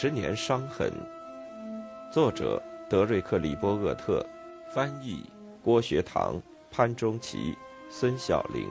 [0.00, 0.92] 十年伤痕。
[2.12, 4.24] 作者：德瑞克·里波厄特，
[4.72, 5.24] 翻译：
[5.60, 6.40] 郭学堂、
[6.70, 7.56] 潘中奇、
[7.90, 8.68] 孙晓玲。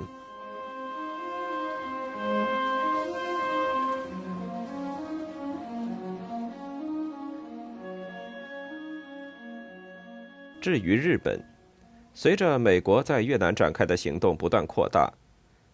[10.61, 11.43] 至于日本，
[12.13, 15.11] 随着美国在越南展开的行动不断扩大，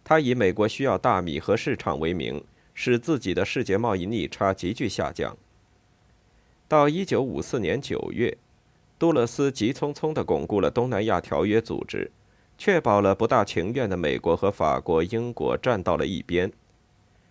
[0.03, 2.43] 他以美国需要大米和市场为名。
[2.75, 5.37] 使自己的世界贸易逆差急剧下降。
[6.73, 8.35] 到1954年9月，
[8.97, 12.09] 杜勒斯急匆匆地巩固了东南亚条约组织，
[12.57, 16.51] 确保了不大情愿的美国和法国、英国站到了一边，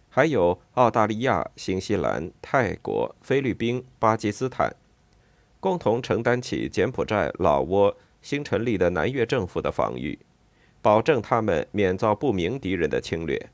[0.09, 4.77] 还有澳大利亚、新西兰、泰国、菲律宾、巴基斯坦，
[5.58, 10.17] 共同承担起柬埔寨、老挝新成立的南越政府的防御，
[10.80, 13.50] 保证他们免遭不明敌人的侵略。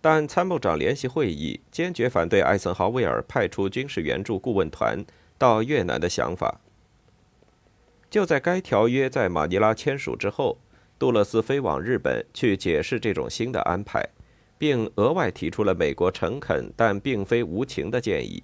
[0.00, 5.04] 但参谋长联席会议坚决反对艾森豪威尔派出军事援助顾问团
[5.36, 6.60] 到越南的想法。
[8.08, 10.58] 就在该条约在马尼拉签署之后，
[10.98, 14.08] 杜勒斯飞往日本去解释这种新的安排，
[14.56, 18.42] 并额外提出了美国诚恳但并非无情的建议，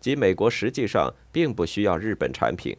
[0.00, 2.76] 即美国实际上并不需要日本产品。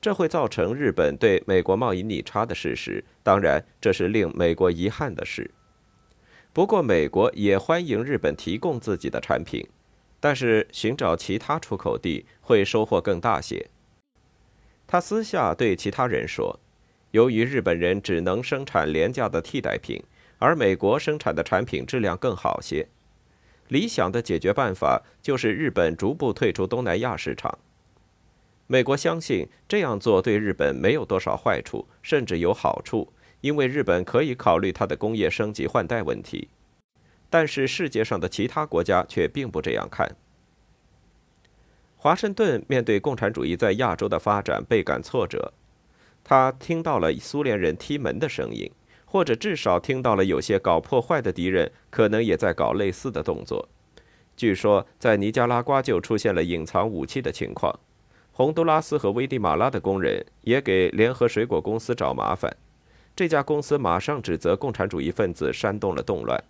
[0.00, 5.50] 这会造成日本对美国贸易逆差的事实，当然这是令美国遗憾的事。
[6.54, 9.66] 不过，美国也欢迎日本提供自己的产品，
[10.20, 13.68] 但是寻找其他出口地会收获更大些。
[14.86, 16.60] 他私下对其他人说
[17.10, 20.00] ：“由于日本人只能生产廉价的替代品，
[20.38, 22.86] 而美国生产的产品质量更好些，
[23.66, 27.58] 理想的解决办法就是日本逐步退出东南亚市场。
[28.68, 33.12] 美国相信这样做对日本没有多少坏处，甚至有好处。”
[33.44, 36.48] 因为日本可以考虑它的工业升级换代问题，
[37.28, 40.16] 但是世界上的其他国家却并不这样看。
[41.94, 45.52] 华盛顿面对共产主义在亚洲的发展倍感挫折，
[46.24, 48.72] 他听到了苏联人踢门的声音，
[49.04, 53.68] 或者至少听到了有些搞破坏的敌人可能也在搞类似的动作。
[54.34, 57.78] 据说在尼加拉瓜就出现了隐藏武器的情况，
[58.32, 62.56] 洪都拉斯和危地马拉的工人也给联合水果公司找麻烦。
[63.16, 66.42] 这家公司马上指责共产主义分子煽动了动乱。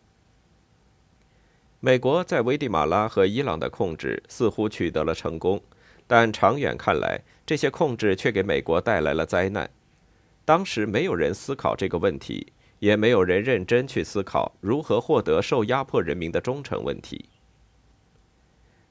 [1.80, 5.60] 美国在危地马拉和伊朗的控制似乎取得了成功，
[6.06, 9.68] 但长远看来，这些控制却给美国带来了灾难。
[10.46, 17.26] 当时没有人思考这个问题，也没有人认真去思考如何获得受压迫人民的忠诚问题。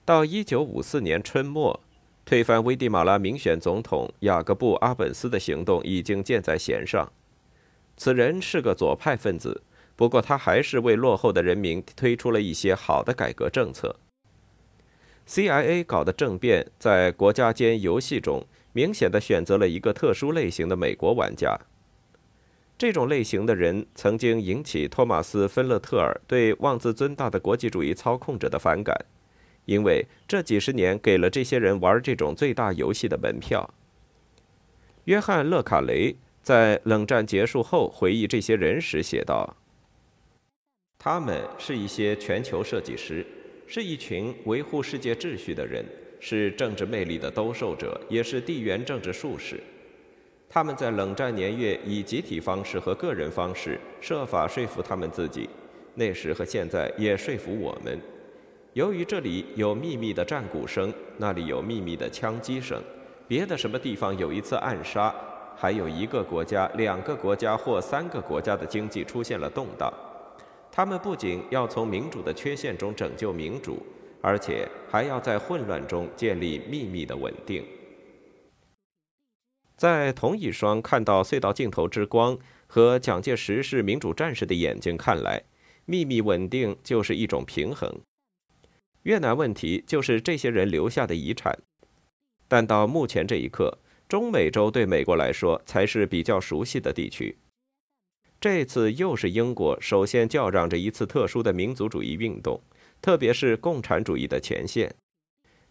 [0.05, 1.79] 到1954年春末，
[2.23, 7.11] 推翻危地马拉民选总统雅各布·阿本斯的行动已经箭在弦上。
[7.95, 9.61] 此人是个左派分子，
[9.95, 13.95] 不过他还是为落后的人民推出了一些好的改革政策。
[15.27, 21.57] CIA 搞的政变在国家间游戏中明显的选择了一个特殊类型的美国玩家。
[22.77, 29.05] 这种类型的人曾经引起托马斯·芬勒特尔对妄自尊大的国际主义操控者的反感，
[29.65, 33.73] 因为这几十年给了这些人玩这种最大游戏的门票。
[35.05, 36.17] 约翰·勒卡雷。
[36.43, 39.55] 在冷战结束后回忆这些人时写道
[40.99, 43.25] ：“他们是一些全球设计师，
[43.65, 45.85] 是一群维护世界秩序的人，
[46.19, 49.57] 是政治魅力的兜售者，也是地缘政治术士。
[50.49, 55.49] 他们在冷战年月以集体方式和个人方式设法说服他们自己，
[55.95, 57.97] 那时和现在也说服我们。
[58.73, 62.83] 由于这里有秘密的战鼓声，那里有秘密的枪击声，
[63.29, 65.15] 别的什么地方有一次暗杀。”
[65.56, 69.94] 还有一个国家、两个国家或三个国家的经济出现了动荡，
[70.72, 73.82] 他们不仅要从民主的缺陷中拯救民主，
[74.22, 77.66] 而且还要在混乱中建立秘密的稳定。
[79.76, 85.44] 在同一双看到隧道尽头之光和蒋介石是民主战士的眼睛看来，
[85.85, 87.99] 秘密稳定就是一种平衡。
[89.03, 91.59] 越南问题就是这些人留下的遗产，
[92.47, 93.79] 但到目前这一刻。
[94.13, 97.35] 中美洲对美国来说才是比较熟悉的地区。
[98.39, 102.61] 这次又是英国首先叫嚷着一次特殊的民族主义运动，
[103.01, 104.95] 特别是共产主义的前线，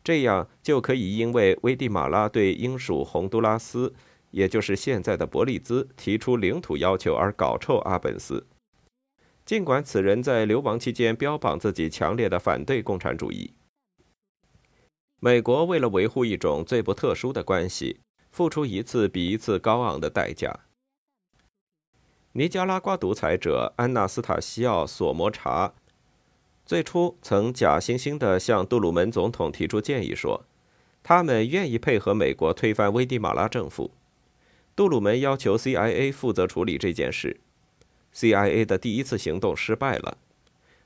[0.03, 3.95] 这样就可以因为危地马拉对英属洪都拉斯，
[4.33, 8.49] 也就是现在的伯利兹提出领土要求而搞臭阿本斯。
[9.45, 13.53] 尽管此人在流亡期间标榜自己强烈的反对共产主义，
[15.21, 18.01] 美国为了维护一种最不特殊的关系。
[18.33, 20.61] 付出一次比一次高昂的代价。
[22.33, 25.75] 尼加拉瓜独裁者安纳斯塔西奥·索摩查
[26.65, 30.47] 最初曾假惺惺地向杜鲁门总统提出建议说，
[31.03, 33.91] 他们愿意配合美国推翻危地马拉政府。
[34.75, 37.39] 杜鲁门要求 CIA 负责处理这件事。
[38.15, 40.17] CIA 的第一次行动失败了。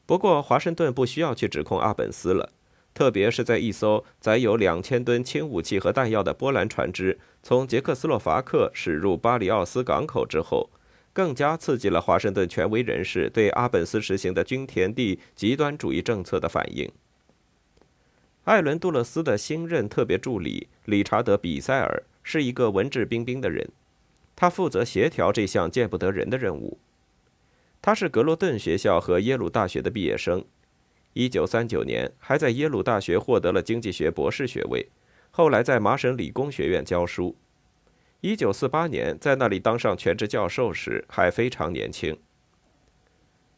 [0.04, 2.52] 不过，华盛顿不需要去指控阿本斯了，
[2.96, 10.70] 特别是在一艘载有两千吨轻武器和弹药的波兰船只从捷克斯洛伐克驶入巴里奥斯港口之后。
[11.12, 16.92] 更加刺激了华盛顿权威人士对阿本斯实行的均田地极端主义政策的反应。
[18.44, 23.66] 艾伦·杜勒斯的新任特别助理理查德·比塞尔是一个文质彬彬的人，
[24.36, 26.78] 他负责协调这项见不得人的任务。
[27.80, 30.44] 他是格罗顿学校和耶鲁大学的毕业生
[31.16, 34.86] ，1939年还在耶鲁大学获得了经济学博士学位，
[35.30, 37.34] 后来在麻省理工学院教书。
[38.20, 42.18] 一九四八年，在那里当上全职教授时还非常年轻。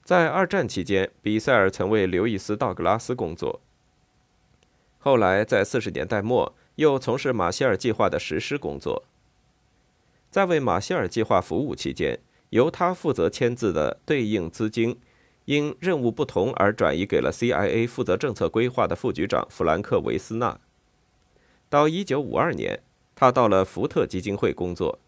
[0.05, 3.61] 在二战期间，比塞尔曾为刘易斯·道格拉斯工作。
[4.99, 9.05] 后来，在四十年代末，又从事马歇尔计划的实施工作。
[10.31, 12.19] 在为马歇尔计划服务期间，
[12.51, 14.99] 由他负责签字的对应资金，
[15.49, 20.61] 因任务不同而转移给了 CIA 负责政策规划的副局长弗兰克·维斯纳。
[21.71, 22.81] 到一九五二年。
[23.21, 25.01] 他到了福特基金会工作，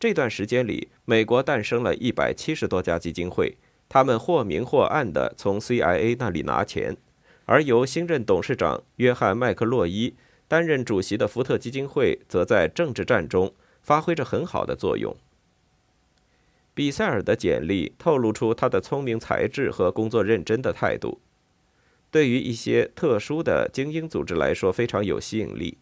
[0.00, 6.96] 这段时间里，美国诞生了一百七十多家基金会，他们或明或暗地从 CIA 那里拿钱，
[7.44, 10.14] 而由新任董事长约翰·麦克洛伊
[10.48, 15.14] 担任主席的福特基金会，则在政治战中发挥着很好的作用。
[16.74, 21.20] 比塞尔的简历透露出他的聪明才智和工作认真的态度，
[22.10, 25.78] 对于一些特殊的精英组织来说非常有吸引力。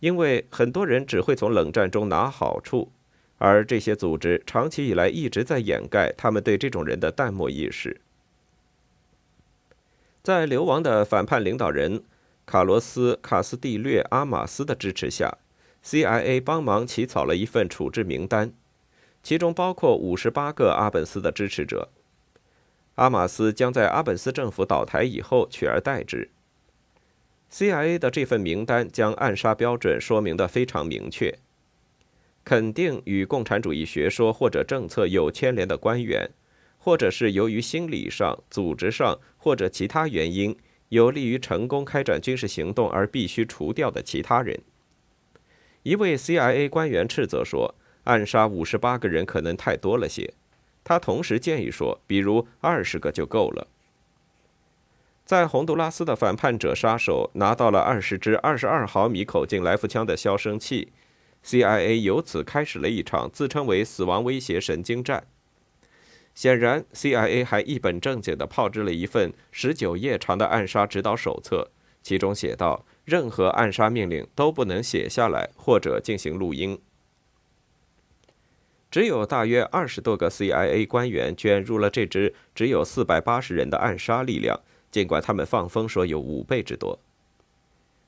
[0.00, 2.92] 因为很多人只会从冷战中拿好处，
[3.38, 8.00] 而这些组织长期以来一直在掩盖他们对这种人的淡漠意识。
[10.22, 12.02] 在流亡的反叛领导人
[12.46, 15.36] 卡罗斯·卡斯蒂略·阿马斯的支持下
[15.84, 18.52] ，CIA 帮忙起草了一份处置名单，
[19.22, 21.90] 其中包括五十八个阿本斯的支持者。
[22.94, 26.30] 阿马斯将在阿本斯政府倒台以后取而代之。
[27.50, 31.38] CIA 的这份名单将暗杀标准说明得非常明确：
[32.44, 36.30] 肯定与共产主义学说或者政策有牵连的官员，
[36.76, 40.56] 或者是由于心理上、组织上或者其他原因
[40.88, 44.60] 有利于成功开展军事行动而必须除掉的其他人。
[45.84, 47.74] 一位 CIA 官员斥责说
[48.08, 50.32] ：“暗杀五十八个人可能太多了些。”
[50.82, 53.68] 他同时建议说：“比如二十个就够了。”
[55.26, 60.90] 在洪都拉斯的反叛者杀手拿到了二十支二十二毫米口径来福枪的消声器
[61.44, 65.26] ，CIA 由此开始了一场自称为“死亡威胁神经战”。
[66.34, 71.70] 显然，CIA 还一本正经地炮制了一份十九页长的暗杀指导手册，
[72.02, 76.80] 其中写道：任何暗杀命令都不能写下来或者进行录音。
[78.90, 84.60] 只有大约二十多个 CIA 官员卷入了这支只有四百八十人的暗杀力量。
[84.90, 86.98] 尽管他们放风说有五倍之多，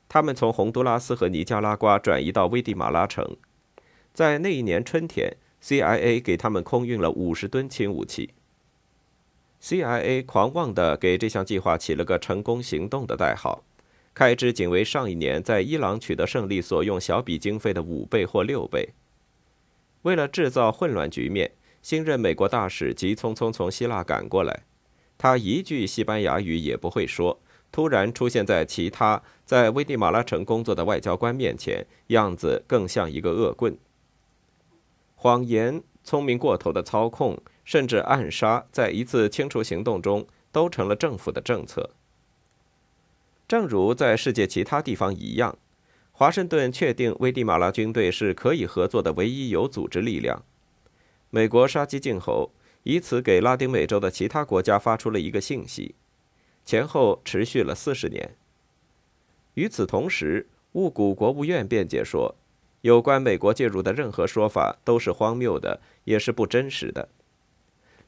[0.09, 3.37] 他们从洪都拉斯和尼加拉瓜转移到危地马拉城，
[4.15, 8.31] 在那一年春天，CIA 给他们空运了五十吨轻武器。
[9.61, 13.63] CIA 狂妄地给这项计划起了个“成功行动”的代号，
[14.15, 18.89] 开支仅为上一年在伊朗取得胜利所用小笔经费的五倍或六倍。
[20.03, 24.63] 为了制造混乱局面，新任美国大使急匆匆从希腊赶过来。
[25.17, 27.39] 他一句西班牙语也不会说，
[27.71, 33.77] 突然出现在其他在危地马拉城工作的外交官面前，样子更像一个恶棍。
[35.15, 41.91] 谎言、聪明过头的操控，甚至暗杀，在一次清除行动中都成了政府的政策。
[43.47, 45.57] 正如在世界其他地方一样，
[46.21, 50.43] 华盛顿确定危地马拉军队是可以合作的唯一有组织力量。
[51.31, 52.51] 美国杀鸡儆猴。
[52.83, 55.95] 以此给拉丁美洲的其他国家发出了一个信息，
[56.63, 58.35] 前后持续了四十年。
[59.55, 62.35] 与此同时，雾谷国务院辩解说，
[62.81, 67.09] 有关美国介入的任何说法都是荒谬的，也是不真实的。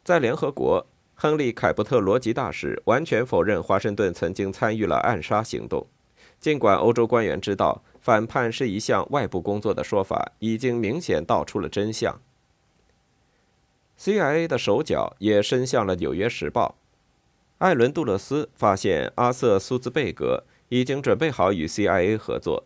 [0.03, 5.87] 在联合国，亨利·凯伯特罗吉大使完全否认华盛顿曾经参与了暗杀行动，
[6.39, 12.19] 尽管欧洲官员知道反叛是一项外部工作的说法，已经明显道出了真相。
[13.97, 16.75] CIA 的手脚也伸向了《纽约时报》。
[17.59, 22.65] 艾伦·杜勒斯发现阿瑟·苏兹贝格已经准备好与 CIA 合作，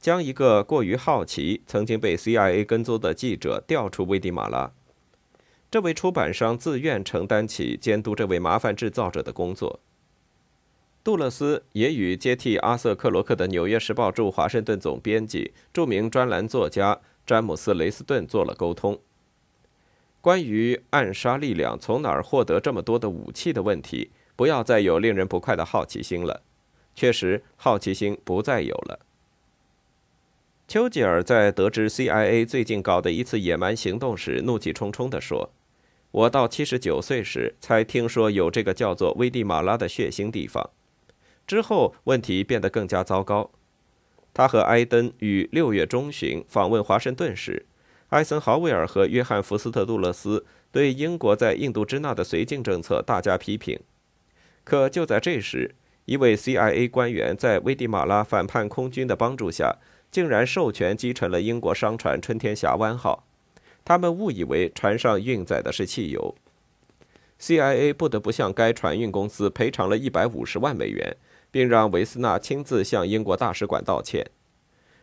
[0.00, 4.72] 将一个过于好奇、曾经被 CIA 跟踪的记者调出危地马拉。
[5.70, 9.80] 这位出版商自愿承担起监督这位麻烦制造者的工作。
[11.04, 19.00] 杜勒斯也与接替阿瑟·克罗克的《纽约时报》驻华盛顿总编辑、著名专栏作家詹姆斯·雷斯顿做了沟通。
[20.20, 26.42] 关于暗杀力量从哪儿获得这么多的武器的问题，不要再有令人不快的好奇心了。
[26.94, 29.00] 确实，好奇心不再有了。
[30.68, 35.50] 丘吉尔在得知 CIA 最近搞的一次野蛮行动时，怒气冲冲地说
[36.12, 40.70] ：“我到七十九岁时才听说有这个叫做危地马拉的血腥地方。”
[41.46, 43.50] 之后，问题变得更加糟糕。
[44.34, 47.66] 他和埃登于六月中旬访问华盛顿时，
[48.08, 53.78] 艾森豪威尔和约翰·福斯特·杜勒斯对英国在印度支那的绥靖政策大加批评。
[54.64, 55.74] 可就在这时，
[56.06, 59.76] 一位 CIA 官员在危地马拉反叛空军的帮助下，
[60.10, 63.26] 竟然授权击沉了英国商船“春天峡湾号”。
[63.84, 66.34] 他们误以为船上运载的是汽油。
[67.40, 71.16] CIA 不得不向该船运公司赔偿了一百五十万美元。
[71.52, 74.28] 并让维斯纳亲自向英国大使馆道歉，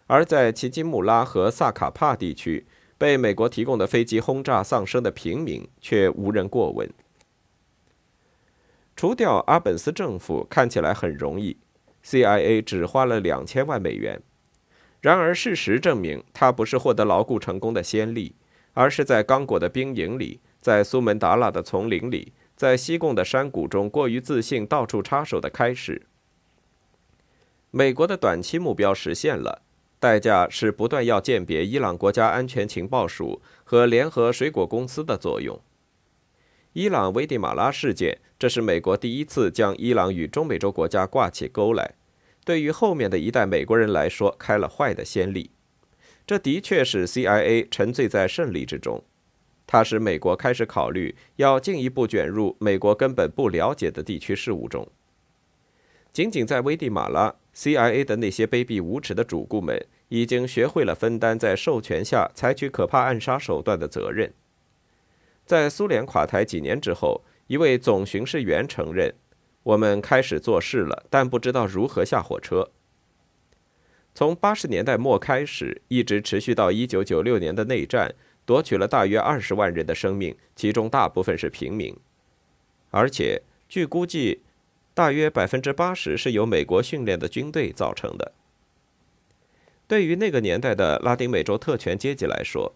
[0.07, 2.65] 而在奇基穆拉和萨卡帕地区
[2.97, 6.89] 被美国提供的飞机轰炸丧生的平民却无人过问。
[8.97, 11.55] 除掉阿本斯政府看起来很容易
[12.03, 14.21] ，CIA 只花了两千万美元。
[14.99, 18.35] 然而事实证明，他不是获得牢固成功的先例，
[18.73, 26.07] 而是在刚果的兵营里，在苏门答腊的丛林里，在西贡的山谷中过于自信、到处插手的开始。
[27.71, 29.61] 美国的短期目标实现了，
[29.99, 35.61] 代价是不断要鉴别伊朗国家安全情报署和联合水果公司的作用。
[36.73, 41.93] 伊朗危地马拉事件，这是美国第一次将伊朗与中美洲国家挂起钩来，
[42.43, 45.51] 对于后面的一代美国人来说开了坏的先例。
[46.25, 49.03] 这的确使 CIA 沉醉在胜利之中，
[49.67, 54.87] 它使美国开始考虑要进一步卷入美国根本不了解的地区事务中。
[56.11, 57.35] 仅仅在危地马拉。
[57.55, 64.33] CIA 的那些卑鄙无耻的主顾们已经学会了分担在授权下采取可怕暗杀手段的责任。
[65.45, 69.13] 在苏联垮台几年之后，一位总巡视员承认
[69.63, 72.69] ：“我们开始做事了，但不知道如何下火车。”
[74.13, 78.13] 从八十年代末开始，一直持续到一九九六年的内战，
[78.45, 81.97] 夺取了大约二十万人的生命，其中大部分是平民，
[82.91, 84.43] 而且据估计。
[84.99, 88.33] 大约百分之八十是由美国训练的军队造成的。
[89.87, 92.75] 对于那个年代的拉丁美洲特权阶级来说，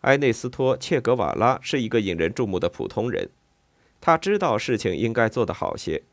[0.00, 3.28] 埃内斯托·切格瓦拉是一个引人注目的普通人。
[4.00, 6.04] 他知道事情应该做得好些。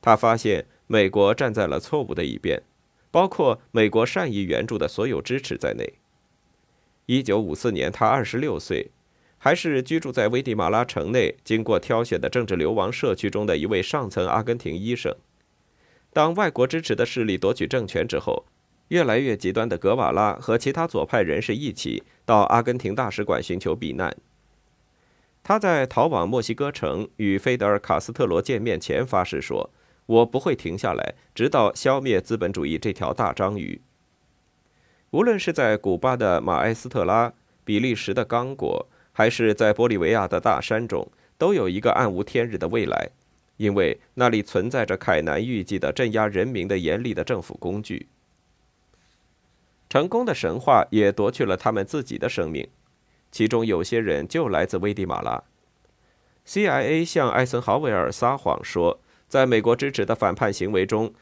[0.00, 2.62] 他发现美国站在了错误的一边，
[3.10, 5.94] 包括美国善意援助的所有支持在内。
[7.06, 8.92] 一九五四年，他二十六岁。
[9.38, 15.14] 还是居住在危地马拉城内、经过挑选的政治流亡社区中的一位上层阿根廷医生。
[16.12, 18.46] 当外国支持的势力夺取政权之后，
[18.88, 24.16] 越来越极端的格瓦拉和其他左派人士一起到阿根廷大使馆寻求避难。
[25.44, 29.70] 他在逃往墨西哥城与菲德尔·卡斯特罗见面前发誓说
[30.06, 33.80] ：“我不会停下来，直到消灭资本主义这条大章鱼。”
[35.12, 37.32] 无论是在古巴的马埃斯特拉、
[37.64, 38.88] 比利时的刚果。
[39.16, 43.08] 还是在玻利维亚的大山中，都有一个暗无天日的未来，
[43.56, 48.08] 因为那里存在着凯南预计的镇压人民的严厉的政府工具。
[49.88, 52.68] 成功的神话也夺去了他们自己的生命，
[53.32, 55.42] 其中有些人就来自危地马拉。
[56.46, 61.14] CIA 向艾森豪威尔撒谎说，在美国支持的反叛行为中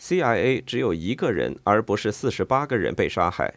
[0.00, 3.54] ，CIA 只有一个人，而不是四十八个人被杀害。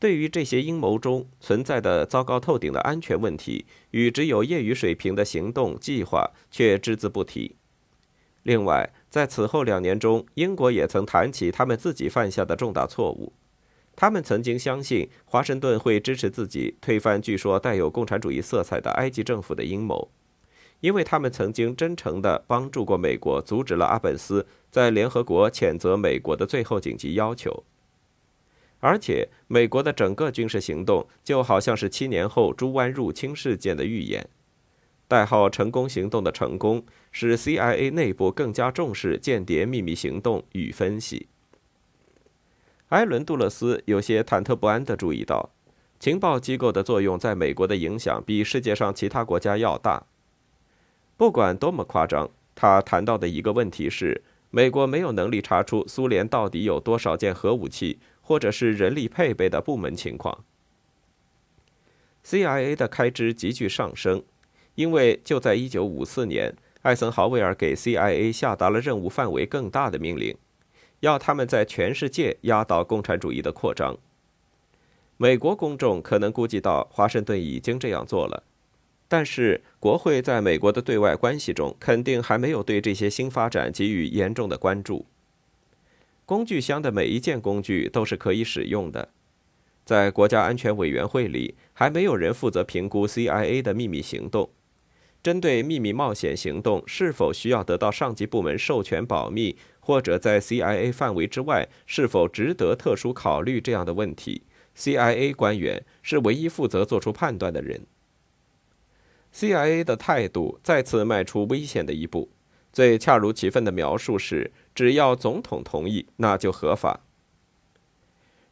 [0.00, 7.54] 对于这些阴谋中存在的糟糕透顶的安全问题与只有业余水平的行动计划，却只字不提。
[8.42, 13.34] 另外，在此后两年中，英国也曾谈起他们自己犯下的重大错误。
[13.94, 20.10] 他们曾经相信华盛顿会支持自己推翻据说带有共产主义色彩的埃及政府的阴谋，
[20.80, 27.64] 因为他们曾经真诚地帮助过美国，阻止了阿本斯在联合国谴责美国的最后紧急要求。
[28.80, 34.28] 而且，美国的整个军事行动就好像是七年后猪湾入侵事件的预演。
[35.06, 41.26] 代号“成功行动”的成功，使 CIA 内部更加重视间谍秘密行动与分析。
[42.88, 45.50] 艾伦·杜勒斯有些忐忑不安地注意到，
[45.98, 50.04] 情报机构的作用在美国的影响比世界上其他国家要大。
[51.16, 57.98] 不管多么夸张，他谈到的一个问题是，美国没有能力查出苏联到底有多少件核武器。
[58.30, 60.44] 或者是人力配备的部门情况。
[62.24, 64.22] CIA 的开支急剧上升，
[64.76, 70.36] 因为就在1954年，艾森豪威尔给 CIA 下达了任务范围更大的命令，
[71.00, 73.98] 要他们在全世界压倒共产主义的扩张。
[75.16, 78.44] 美国公众可能估计到华盛顿已经这样做了，
[79.08, 85.06] 但是国会在美国的对外关系中肯定还没有对这些新发展给予严重的关注。
[86.30, 89.08] 工具箱的每一件工具都是可以使用的。
[89.84, 94.48] 在国家安全委员会里，还没有人负责评估 CIA 的秘密行动。
[95.24, 104.42] 针对秘密冒险行动是否需要得到上级部门授权保密，或者在 CIA 范围之外是否值得特殊考虑这样的问题
[104.76, 107.80] ，CIA 官员是唯一负责做出判断的人。
[109.34, 112.28] CIA 的态度再次迈出危险的一步。
[112.72, 117.00] 最恰如其分的描述是：只要总统同意，那就合法。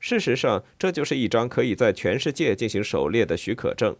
[0.01, 3.97] 事实上，这就是一张可以在全世界进行狩猎的许可证。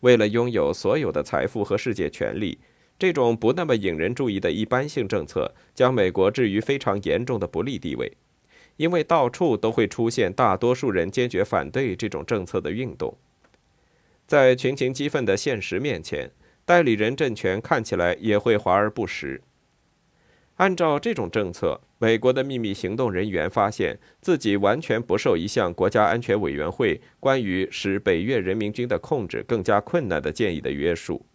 [0.00, 2.58] 为了拥有所有的财富和世界权利，
[2.98, 8.12] 这种不那么引人注意的一般性政策将美国置于非常严重的不利地位，
[8.76, 13.16] 因为到处都会出现大多数人坚决反对这种政策的运动。
[14.26, 16.30] 在群情激愤的现实面前，
[16.64, 19.42] 代理人政权看起来也会华而不实。
[20.56, 31.26] 按照这种政策，美国的秘密行动人员发现自己完全不受一项国家安全委员会关于使北越人民军的控制更加困难的建议的约束，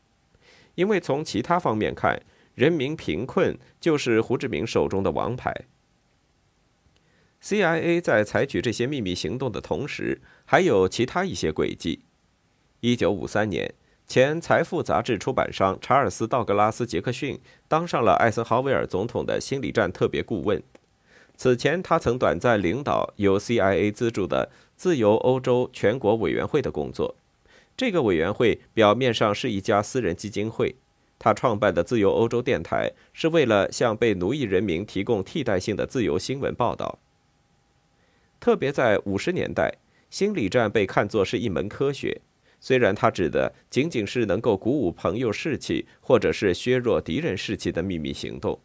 [0.73, 2.19] 因为从其他方面看，
[2.55, 5.53] 人民贫困就是胡志明手中的王牌。
[7.43, 11.99] CIA 在采取这些秘密行动的同时，还有其他一些轨迹。
[12.79, 13.75] 一九五三年。
[14.11, 17.39] 前《财富》杂志出版商查尔斯·道格拉斯·杰克逊
[17.69, 20.61] 当上了艾森豪威尔总统的心理战特别顾问。
[21.37, 27.15] 此前，他曾短暂领导由 CIA 资助的自由欧洲全国委员会的工作。
[27.77, 30.75] 这个委员会表面上是一家私人基金会。
[31.17, 36.99] 他创办的自由欧洲电台是为了向被奴役人民提供替代性的自由新闻报道。
[38.41, 39.75] 特别在五十年代，
[40.09, 42.19] 心理战被看作是一门科学。
[42.61, 48.61] 虽然他指的仅仅是能够鼓舞朋友士气，或者是削弱敌人士气的秘密行动。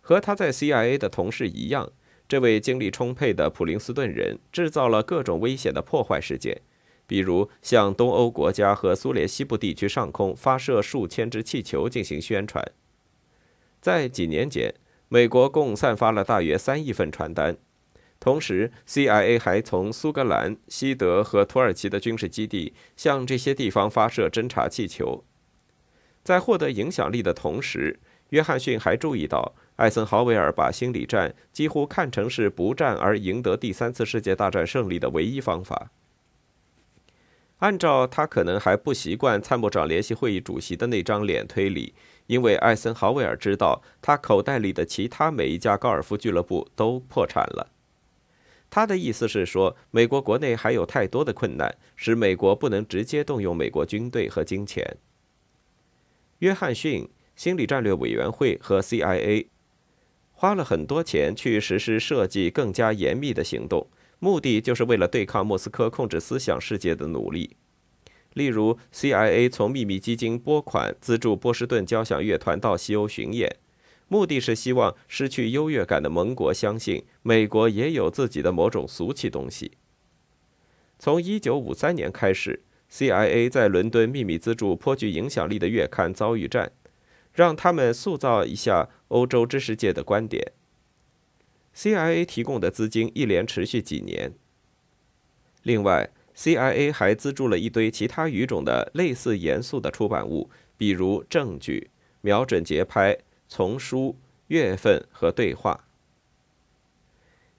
[0.00, 1.90] 和他在 CIA 的同事一样，
[2.28, 6.62] 这位精力充沛的普林斯顿人制造了各种危险的破坏事件，
[7.06, 12.64] 比如向东欧国家和苏联西部地区上空发射数千只气球进行宣传。
[13.80, 14.72] 在几年间，
[15.08, 17.56] 美国共散发了大约三亿份传单。
[18.20, 25.24] 同时，CIA 还从苏格兰、西德和土耳其的军事基地向这些地方发射侦察气球。
[26.22, 28.00] 在获得影响力的同时，
[28.30, 35.90] 约翰逊还注意到，艾森豪威尔把心理战几乎看成是不战而赢得第三次世界大战胜利的唯一方法。
[37.58, 41.94] 按照他可能还不习惯参谋长联席会议主席的那张脸推理，
[42.26, 47.73] 因为艾森豪威尔知道他口袋里的其他每一家高尔夫俱乐部都破产了。
[48.74, 54.96] 他的意思是说，美国国内还有太多的困难，使美国不能直接动用美国军队和金钱。
[56.40, 59.46] 约翰逊心理战略委员会和 CIA
[60.32, 63.86] 花了很多钱去实施设计更加严密的行动，
[64.18, 67.54] 目的就是为了对抗莫斯科控制思想世界的努力。
[68.32, 73.54] 例如，CIA 从秘密基金拨款资助波士顿交响乐团到西欧巡演。
[74.08, 79.72] 目的是希望失去优越感的盟国相信美国也有自己的某种俗气东西。
[80.98, 86.70] 从1953年开始，CIA 在伦敦秘密资助颇具影响力的月刊遭遇战，
[87.32, 90.52] 让他们塑造一下欧洲知识界的观点。
[91.74, 94.32] CIA 提供的资金一连持续几年。
[95.62, 101.80] 另外，CIA 还资助了一堆其他语种的类似严肃的出版物，比如《证据》
[102.20, 103.14] 《瞄准节拍》。
[103.56, 104.16] 丛书、
[104.48, 105.84] 月份和对话。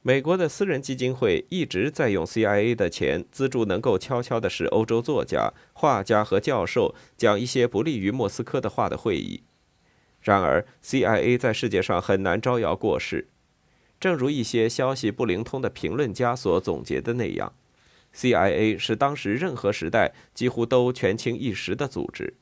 [0.01, 9.43] 美国的私人基金会一直在用 CIA 的钱资助能够悄悄地使欧洲作家、画家和教授讲一些不利于莫斯科的话的会议。
[10.19, 13.29] 然而，CIA 在世界上很难招摇过市。
[13.97, 17.53] 正如一些消息不灵通的评论家所总结的那样
[18.13, 22.33] ，CIA 是当时任何时代几乎都权倾一时的组织。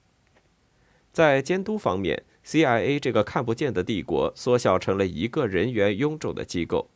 [1.12, 6.90] 在监督方面，CIA 这个看不见的帝国缩小成了一个人员臃肿的机构。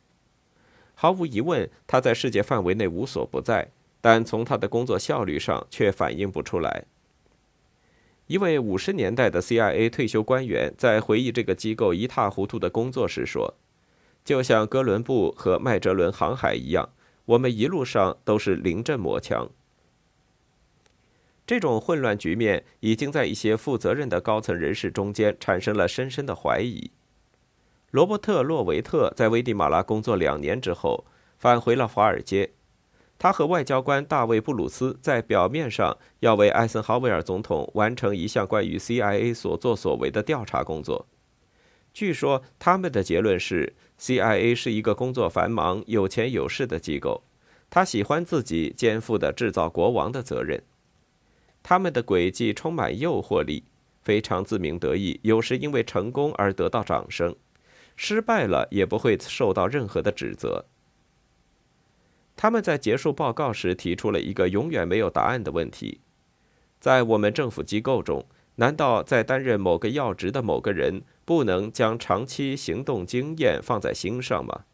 [0.94, 6.84] 毫无疑问，它在世界范围内无所不在，但从它的工作效率上却反映不出来。
[8.26, 13.54] 一位五十年代的 CIA 退休官员在回忆这个机构一塌糊涂的工作时说
[14.22, 16.90] ：“就像哥伦布和麦哲伦航海一样，
[17.24, 19.48] 我们一路上都是临阵磨枪。”
[21.48, 26.90] 这种混乱局面已经在一些负责任的高层人士中间产生了深深的怀疑。
[27.90, 31.06] 罗伯特·洛维特在危地马拉工作两年之后，
[31.38, 32.50] 返回了华尔街。
[33.18, 41.06] 他和外交官大卫·布鲁斯在表面上要为艾森豪威尔总统完成一项关于 CIA 所作所为的调查工作。
[41.94, 47.22] 据说他们的结论是：CIA 是一个工作繁忙、有钱有势的机构，
[47.70, 50.62] 他喜欢自己肩负的制造国王的责任。
[51.62, 53.64] 他们的诡计充满诱惑力，
[54.02, 57.36] 非常自鸣得意，有时因为成功而得到掌声，
[57.96, 60.64] 失败了也不会受到任何的指责。
[62.36, 66.00] 他们在结束报告时提出了一个永远没有答案的问题：
[66.80, 74.64] 在我们政府机构中，难道在担任某个要职的某个人不能将长期行动经验放在心上吗？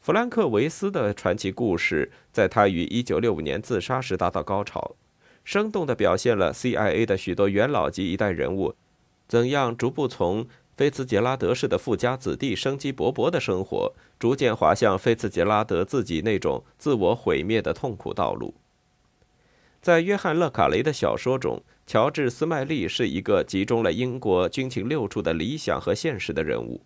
[0.00, 4.94] 弗兰克·维斯的传奇故事在他于1965年自杀时达到高潮。
[5.44, 8.74] 生动地表现了 CIA 的许多元老级一代人物，
[9.28, 18.54] 怎样逐步从菲茨杰拉德式的富家子弟生机勃勃的生活，逐渐滑向菲茨杰拉德自己那种自我毁灭的痛苦道路。
[19.80, 26.80] 在约翰·勒卡雷的小说中，乔治·斯麦利是一个集中了英国军情六处的理想和现实的人物。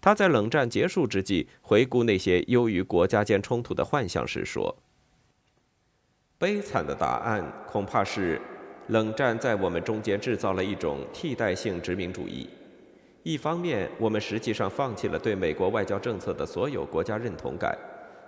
[0.00, 4.76] 他在冷战结束之际回顾那些优于国家间冲突的幻象时说。
[6.36, 8.40] 悲惨的答案恐怕是，
[8.88, 12.48] 冷战在我们中间制造了一种替代性殖民主义。
[13.22, 17.72] 一方面，我们实际上放弃了对美国外交政策的所有国家认同感；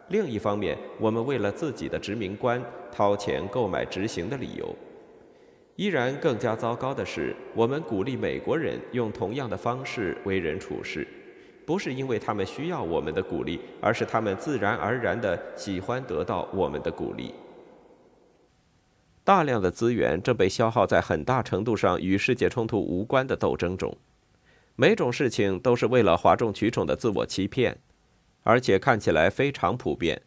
[0.09, 4.75] 另一方面，我们为了自己的殖民官掏钱购买执行的理由。
[5.75, 11.07] 依然更加糟糕的是，我们鼓励美国人用同样的方式为人处事，
[11.67, 17.35] 不是因为他们需要我们的鼓励，而是他们自然而然地喜欢得到我们的鼓励。
[19.27, 23.99] 大量的资源正被消耗在很大程度上与世界冲突无关的斗争中，
[24.77, 27.79] 每种事情都是为了哗众取宠的自我欺骗，
[28.45, 30.23] 而且看起来非常普遍。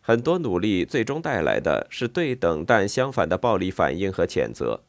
[0.00, 4.80] 很多努力最终带来的是对等但相反的暴力反应和谴责，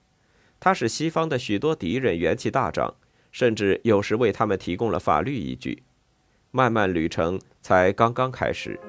[0.62, 2.96] 它使西方的许多敌人元气大涨，
[3.34, 5.84] 甚至有时为他们提供了法律依据。
[6.52, 8.80] 漫漫旅程才刚刚开始。